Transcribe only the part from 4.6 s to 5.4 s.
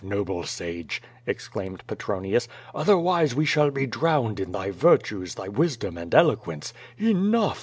virtues,